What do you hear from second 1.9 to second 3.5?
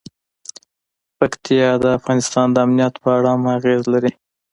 افغانستان د امنیت په اړه هم